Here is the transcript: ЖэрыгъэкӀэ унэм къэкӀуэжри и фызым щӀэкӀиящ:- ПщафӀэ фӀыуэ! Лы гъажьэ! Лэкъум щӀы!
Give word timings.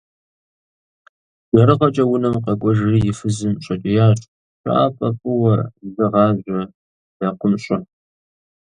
ЖэрыгъэкӀэ 1.55 2.03
унэм 2.13 2.35
къэкӀуэжри 2.43 2.99
и 3.09 3.13
фызым 3.17 3.53
щӀэкӀиящ:- 3.63 4.19
ПщафӀэ 4.61 5.09
фӀыуэ! 5.19 5.55
Лы 5.95 6.05
гъажьэ! 6.13 6.61
Лэкъум 7.19 7.53
щӀы! 7.63 7.77